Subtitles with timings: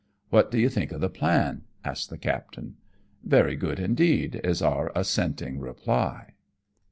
[0.31, 2.77] What do you think of the plan,'' asks the captain."
[3.23, 6.33] Very good indeed," is our assenting reply.